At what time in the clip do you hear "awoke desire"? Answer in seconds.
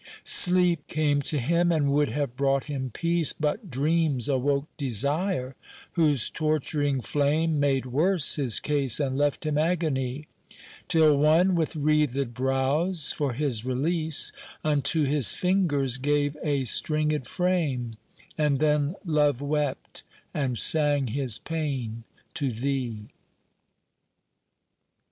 4.27-5.55